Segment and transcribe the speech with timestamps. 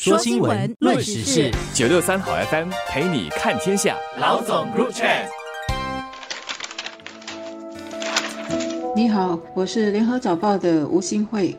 [0.00, 3.96] 说新闻，论时事，九六三好 FM 陪你看天下。
[4.20, 5.08] 老总入场。
[8.94, 11.56] 你好，我是联合早报的吴新慧。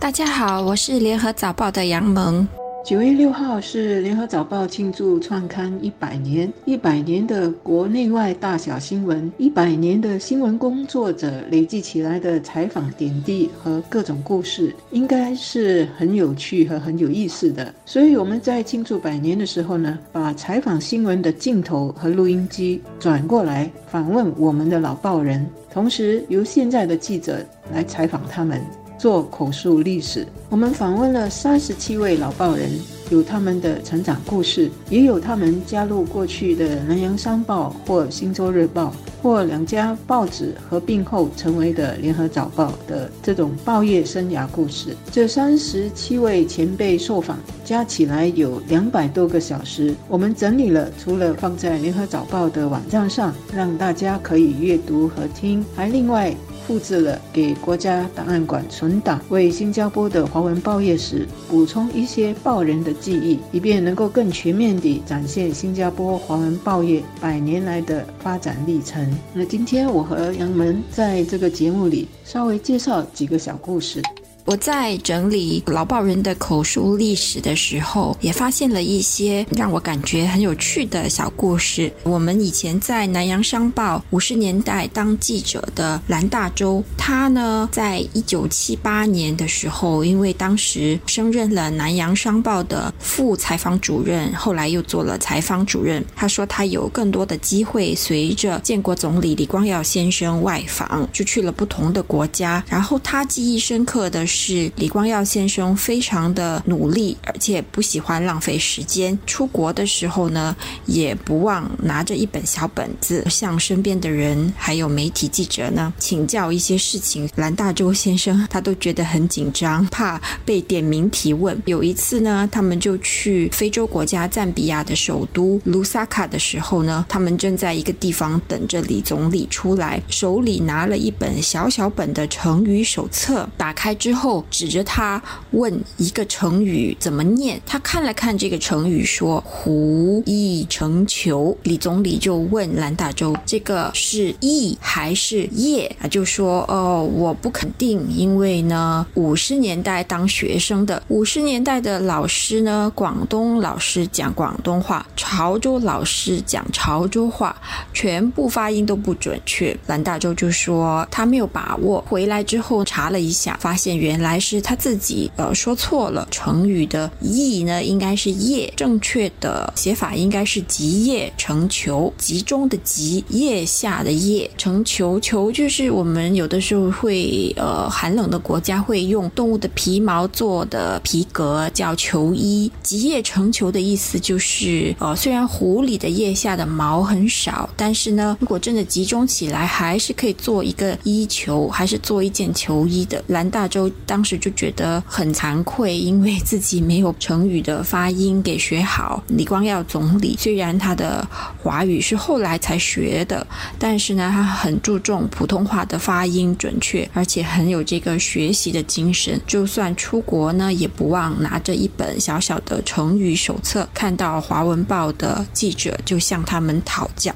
[0.00, 2.48] 大家好，我是联合早报的杨萌。
[2.86, 17.74] 九月六号是联合早报庆祝创刊一百年，一百年的国内外大小新闻，一百年的新闻工作者累计起来的采访点滴和各种故事，应该是很有趣和很有意思的。
[17.84, 28.60] 所以我们在庆祝百年的时候呢，把采访新闻的镜头和录音机转过来访问我们的老报人，同时由现在的记者来采访他们。
[28.98, 32.70] 做口述历史，我们访问了三十七位老报人，
[33.10, 44.96] 有他们的成长故事，也有他们加入过去的南洋商报或新洲日报，或两家报纸合并后成为的联合早报的这种报业生涯故事。
[45.12, 56.34] 这三十七位前辈受访加起来有两百多个小时，我们整理了，除了放在联合早报的网站上，让大家可以阅读和听，还另外。
[56.66, 69.08] 复制了给国家档案馆存档，为新加坡的华文报业史补充一些报人的记忆，以便能够更全面地展现新加坡华文报业百年来的发展历程。
[69.32, 74.02] 那今天我和杨门在这个节目里稍微介绍几个小故事。
[74.46, 81.92] 我在整理老报人的口述历史的时候，也发现了一些让我感觉很有趣的小故事。
[82.04, 96.04] 我们以前在南洋商报五十年代当记者的蓝大洲，他呢，在一九七八年的时候，因为当时升任了南洋商报的副采访主任，后来又做了采访主任。
[96.14, 102.62] 他说他有更多的机会，随着建国总理李光耀先生外访，就去了不同的国家。
[102.68, 104.24] 然后他记忆深刻的。
[104.24, 109.18] 是是李光耀先生非常的努力，而且不喜欢浪费时间。
[109.24, 117.26] 出国的时候呢，也不忘拿着一本小本子，向身边的人还有媒体记者呢请教一些事情。
[117.36, 121.58] 蓝大洲先生他都觉得很紧张，怕被点名提问。
[121.64, 134.25] 有一次呢，他们就去非洲国家赞比亚的首都卢萨卡的时候呢，他们正在一个地方等着李总理出来，手里拿了一本小小本的成语手册，打开之后。
[134.26, 135.22] 后指着他
[135.52, 137.60] 问一个成语怎么念？
[137.64, 141.56] 他看了看这个成语，说“胡意成球”。
[141.62, 157.54] 李总理就问蓝大洲：“这个是意还是业？”他就说：“哦，我不肯定，因为呢，五十年代当学生的，五十年代的老师呢，广东老师讲广东话，潮州老师讲潮州话，
[157.92, 162.04] 全部发音都不准确。”蓝大洲就说他没有把握。
[162.08, 164.15] 回来之后查了一下，发现原。
[164.16, 193.22] 原来是他自己呃说错了，成语的意呢应该是叶，正确的写法应该是集叶成球，集中的集，叶下的叶，成球，球就是我们有的时候会呃寒冷的国家会用动物的皮毛做的皮革叫球衣，集叶成球的意思就是呃虽然狐狸的腋下的毛很少，但是呢如果真的集中起来，还是可以做一个衣球，还是做一件球衣的。
[193.26, 193.90] 蓝大洲。
[194.06, 199.22] 当时就觉得很惭愧，因为自己没有成语的发音给学好。
[199.28, 201.26] 李光耀总理虽然他的
[201.62, 203.46] 华语是后来才学的，
[203.78, 209.40] 但是呢，他很注重普通话的发音准确，而且很有这个学习的精神。
[209.46, 217.34] 就算出国呢，也不忘拿着一本小小的成语手册，看到华文报的记者就向他们讨教。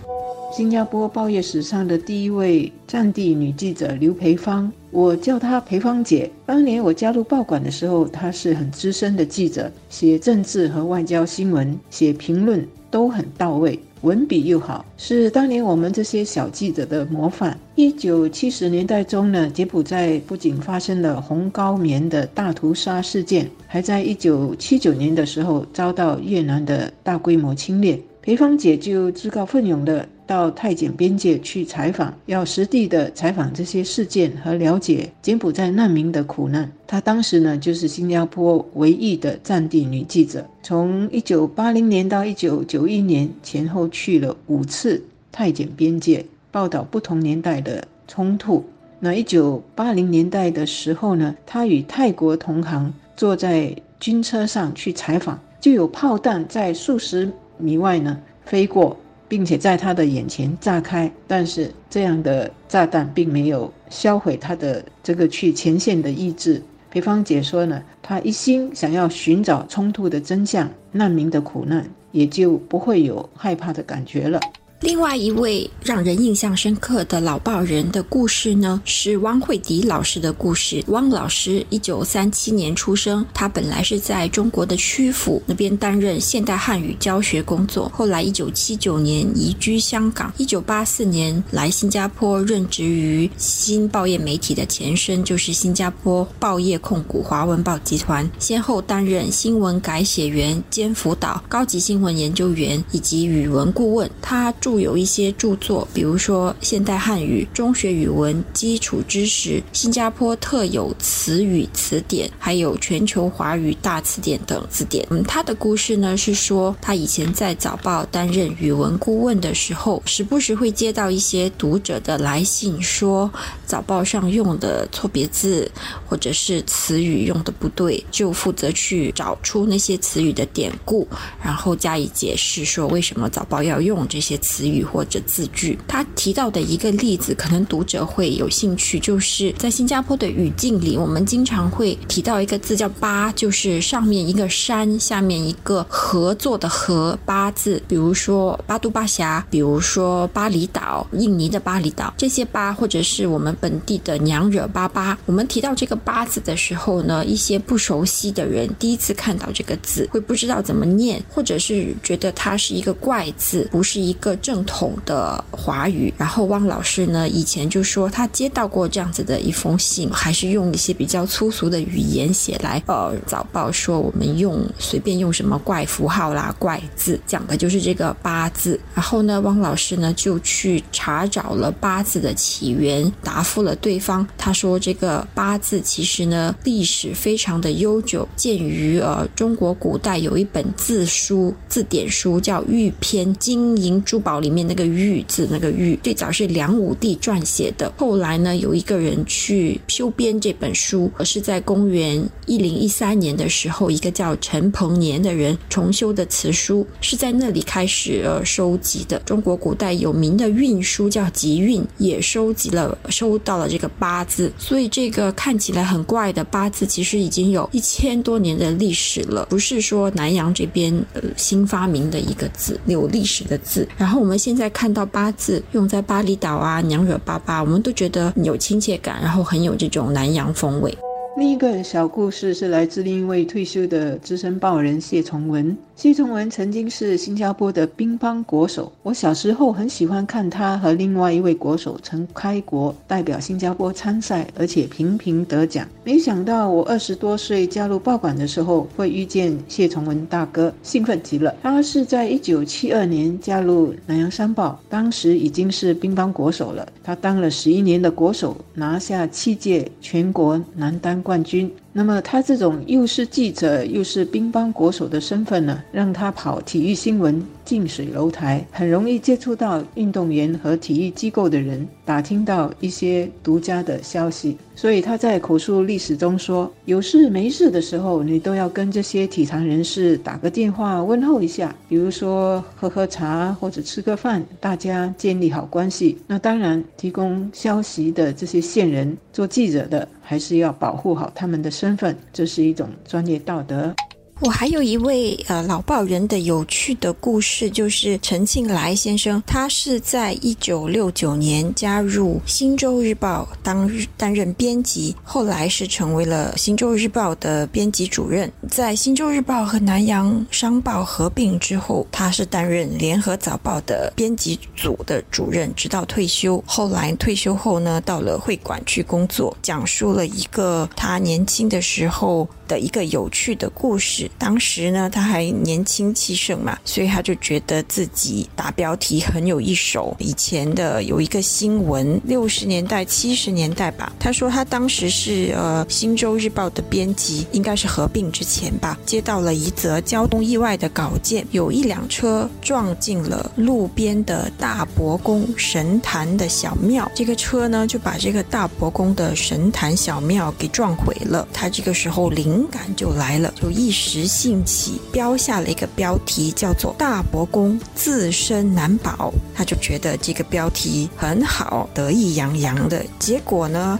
[0.52, 6.28] 新加坡报业史上的第一位战地女记者刘培芳，我叫她培芳姐。
[6.44, 17.56] 当年我加入报馆的时候，她是很资深的记者，写政治和外交新闻，写评论都很到位，文笔又好，是当年我们这些小记者的模范。
[17.76, 27.96] 一九七十年代中呢，柬埔寨不仅发生了红高棉的大屠杀事件，还在一九七九年的时候遭到越南的大规模侵略。
[28.22, 36.70] 培芳姐就自告奋勇的到泰柬边界去采访，要实地的采访这些事件和了解柬埔寨难民的苦难。
[36.86, 48.64] 她当时呢，就是新加坡唯一的战地女记者，从一九八零年到一九九一年前后去了五次泰柬边界，报道不同年代的冲突。
[49.00, 57.28] 那一九八零年代的时候呢，她与泰国同行坐在军车上去采访，就有炮弹在数十。
[57.62, 58.96] 米外呢飞过，
[59.30, 66.60] 并且在他的眼前炸开，但是这样的炸弹并没有销毁他的这个去前线的意志。
[66.90, 74.40] 裴芳姐说呢，他一心想要寻找冲突的真相，难民的苦难也就不会有害怕的感觉了。
[74.80, 80.82] 另外一位让人印象深刻的老报人的故事呢，是汪慧迪老师的故事。
[80.86, 104.10] 汪老师一九三七年出生，他本来是在中国的曲阜那边担任现代汉语教学工作，后来一九七九年移居香港，一九八四年来新加坡任职于新报业媒体的前身，就是新加坡报业控股华文报集团，先后担任新闻改写员兼辅导、高级新闻研究员以及语文顾问。
[104.22, 115.04] 他著有一些著作，比如说《现代汉语》《中学语文基础知识》《新加坡特有词语词典》，还有《全球华语大词典》等字典。
[115.10, 123.28] 嗯，他的故事呢是说，他以前在早报担任语文顾问的时候，时不时会接到一些读者的来信，说
[123.66, 125.68] 早报上用的错别字
[126.06, 131.08] 或者是词语用的不对，就负责去找出那些词语的典故，
[131.42, 134.59] 然后加以解释，说为什么早报要用这些词。
[134.60, 147.82] 词语或者字句，他提到的一个例子，可能读者会有兴趣，就是在新加坡的语境里，我们经常会提到一个字叫“巴”，就是上面一个山，下面一个合作的“合”巴字。
[147.88, 155.18] 比如说巴都巴峡，比如说巴厘岛，印尼的巴厘岛，这些“巴”或者是我们本地的娘惹巴巴。
[155.24, 164.36] 我们提到这个“巴”字的时候呢，一些不熟悉的人第一次看到这个字，会不知道怎么念，或者是觉得它是一个怪字，不是一个。
[164.50, 172.82] 正统的华语，然后汪老师呢，以前就说他接到过这样子的一封信，还是用一些比较粗俗的语言写来。
[172.86, 178.80] 呃，早报说我们用随便用什么怪符号啦、怪字，讲的就是这个八字。
[178.92, 184.26] 然后呢，汪老师呢就去查找了八字的起源，答复了对方。
[184.36, 194.38] 他说这个八字其实呢历史非常的悠久，鉴于呃中国古代有一本字书字典书叫《玉篇金银珠宝》。
[194.40, 197.92] 里面那个玉字，那个玉最早是梁武帝撰写的。
[197.96, 209.18] 后来呢，有一个人去修编这本书，而是在公元一零一三年的时候，一个叫陈鹏年的人重修的词书，是在那里开始呃收集的。
[209.20, 214.50] 中国古代有名的运书叫《集运》，也收集了收到了这个八字。
[214.58, 223.86] 所以这个看起来很怪的八字，其实已经有一千多年的历史了，不是说南阳这边呃新发明的一个字，有历史的字。
[223.96, 224.40] 然后我们。
[224.40, 230.96] 现在看到八字用在巴厘岛啊，娘惹巴巴，我们都觉得有亲切感，然后很有这种南洋风味。
[231.36, 235.76] 另一个小故事是来自另一位退休的资深报人谢崇文。
[236.00, 245.86] 谢崇文曾经是新加坡的乒乓国手，我小时候很喜欢看他和另外一位国手陈开国代表新加坡参赛，而且频频得奖。
[246.02, 251.54] 没想到我二十多岁加入报馆的时候，会遇见谢崇文大哥，兴奋极了。
[251.62, 256.88] 他是在一九七二年加入南洋商报，当时已经是乒乓国手了。
[257.04, 261.70] 他当了十一年的国手，拿下七届全国男单冠军。
[261.92, 274.58] 那么他这种又是记者又是乒乓国手的身份呢，让他跑体育新闻近水楼台，很容易接触到运动员和体育机构的人，打听到一些独家的消息。
[274.74, 286.18] 所以他在口述历史中说，有事没事的时候，你都要跟这些体坛人士打个电话问候一下，比如说喝喝茶或者吃个饭，大家建立好关系。
[286.26, 293.94] 那当然，提供消息的这些线人，做记者的，还是要保护好他们的身份，这是一种专业道德。
[294.40, 299.42] 我还有一位呃老报人的有趣的故事，就是陈庆来先生。
[299.46, 308.50] 他是在一九六九年加入《新洲日报》当担任编辑，后来是成为了《新洲日报》的编辑主任。
[308.66, 316.62] 在《新洲日报》和《南洋商报》合并之后，他是担任《联合早报》的编辑组的主任，直到退休。
[316.66, 322.48] 后来退休后呢，到了会馆去工作，讲述了一个他年轻的时候。
[322.70, 324.29] 的一个有趣的故事。
[324.38, 330.16] 当时呢，他还年轻气盛嘛，所以他就觉得自己打标题很有一手。
[330.18, 334.10] 以前的有一个新闻，六十年代、七十年代吧。
[334.18, 351.46] 他说他当时是呃《新洲日报》的编辑，应该是合并之前吧，接到了一则交通意外的稿件，有一辆车撞进了路边的大伯公神坛的小庙，这个车呢就把这个大伯公的神坛小庙给撞毁了。
[351.52, 352.66] 他这个时候灵。
[352.70, 359.32] 感就来了，就一时兴起，标下了一个标题，叫做“大伯公自身难保”。
[359.54, 363.04] 他就觉得这个标题很好，得意洋洋的。
[363.18, 363.98] 结果呢？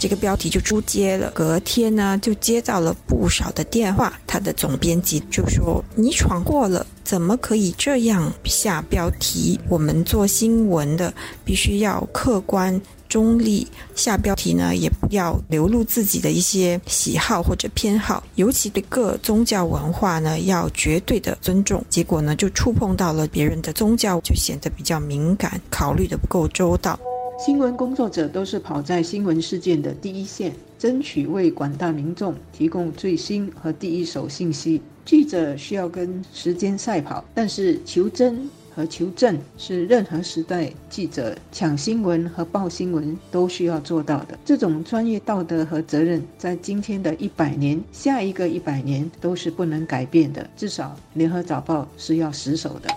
[0.00, 1.28] 这个标题就出街了。
[1.34, 9.58] 隔天呢，就接到了不少的电话，他的总编辑就说：“你闯过了，怎么可以这样下标题？
[9.68, 11.12] 我们做新闻的
[11.44, 21.82] 必须要客观。”中立下标题呢，也不要流露自己的一些喜好或者偏好，尤其对各宗教文化呢，要绝对的尊重。
[21.88, 26.98] 结果呢，就触碰到了别人的宗教，就显得比较敏感，考虑的不够周到。
[27.38, 34.82] 新闻工作者都是跑在新闻事件的第一线，争取为广大民众提供最新和第一手信息。
[35.04, 38.50] 记者需要跟时间赛跑，但是求真。
[38.78, 44.38] 和求证是任何时代记者抢新闻和报新闻都需要做到的。
[44.44, 50.48] 这种专业道德和责任，在今天的一百年、下一个一百年都是不能改变的。
[50.56, 52.88] 至少，联合早报是要死守的。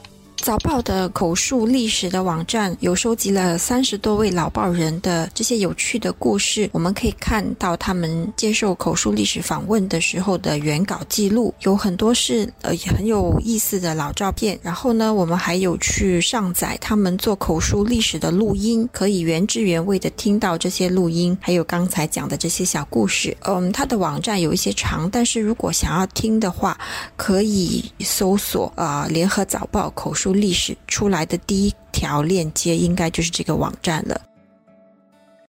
[0.42, 14.60] 早报的口述历史的网站有收集了三十多位老报人的这些有趣的故事，我们可以看到他们接受口述历史访问的时候的原稿记录，有很多是呃也很有意思的老照片。
[14.64, 23.38] 然后呢，我们还有去上载他们做口述历史的录音，可以原汁原味的听到这些录音，还有刚才讲的这些小故事。
[23.42, 26.76] 嗯，他的网站有一些长，但是如果想要听的话，
[27.16, 30.31] 可以搜索啊联合早报口述。
[30.34, 34.31] 历史出来的第一条链接应该就是这个网站了。